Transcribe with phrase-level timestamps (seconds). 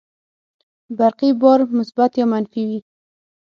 [0.97, 2.79] برقي بار مثبت یا منفي وي.